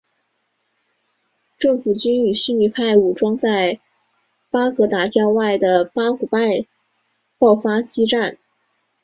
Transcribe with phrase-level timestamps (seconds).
[1.59, 3.79] 政府军与逊尼派武装在
[4.49, 6.65] 巴格达郊外的巴古拜
[7.37, 8.39] 爆发激战。